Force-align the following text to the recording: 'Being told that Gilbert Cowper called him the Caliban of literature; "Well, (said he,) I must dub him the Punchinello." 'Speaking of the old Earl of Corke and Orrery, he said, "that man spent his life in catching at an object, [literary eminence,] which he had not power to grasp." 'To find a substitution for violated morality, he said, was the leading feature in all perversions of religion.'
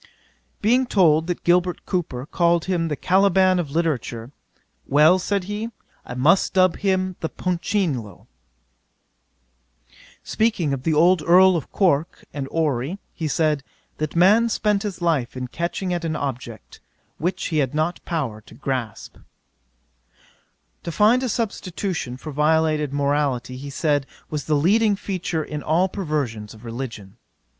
'Being 0.63 0.87
told 0.87 1.27
that 1.27 1.43
Gilbert 1.43 1.85
Cowper 1.85 2.25
called 2.25 2.65
him 2.65 2.87
the 2.87 2.95
Caliban 2.95 3.59
of 3.59 3.69
literature; 3.69 4.31
"Well, 4.87 5.19
(said 5.19 5.43
he,) 5.43 5.69
I 6.03 6.15
must 6.15 6.55
dub 6.55 6.77
him 6.77 7.17
the 7.19 7.29
Punchinello." 7.29 8.25
'Speaking 10.23 10.73
of 10.73 10.81
the 10.81 10.93
old 10.95 11.21
Earl 11.21 11.55
of 11.55 11.71
Corke 11.71 12.23
and 12.33 12.47
Orrery, 12.49 12.97
he 13.13 13.27
said, 13.27 13.63
"that 13.99 14.15
man 14.15 14.49
spent 14.49 14.81
his 14.81 15.03
life 15.03 15.37
in 15.37 15.49
catching 15.49 15.93
at 15.93 16.03
an 16.03 16.15
object, 16.15 16.79
[literary 17.19 17.19
eminence,] 17.19 17.21
which 17.21 17.45
he 17.49 17.57
had 17.59 17.75
not 17.75 18.03
power 18.03 18.41
to 18.41 18.55
grasp." 18.55 19.17
'To 20.81 20.91
find 20.91 21.21
a 21.21 21.29
substitution 21.29 22.17
for 22.17 22.31
violated 22.31 22.91
morality, 22.91 23.55
he 23.55 23.69
said, 23.69 24.07
was 24.31 24.45
the 24.45 24.55
leading 24.55 24.95
feature 24.95 25.43
in 25.43 25.61
all 25.61 25.87
perversions 25.87 26.55
of 26.55 26.65
religion.' 26.65 27.17